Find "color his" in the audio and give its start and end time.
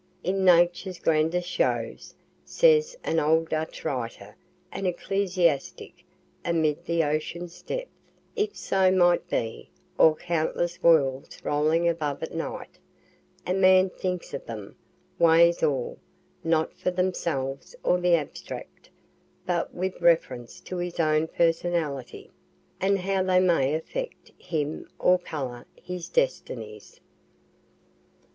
25.19-26.09